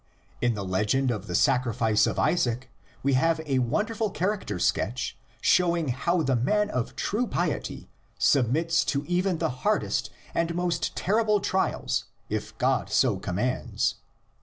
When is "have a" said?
3.13-3.59